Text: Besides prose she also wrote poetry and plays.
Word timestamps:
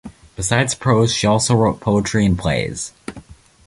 Besides 0.35 0.73
prose 0.73 1.13
she 1.13 1.27
also 1.27 1.53
wrote 1.55 1.79
poetry 1.79 2.25
and 2.25 2.35
plays. 2.35 2.91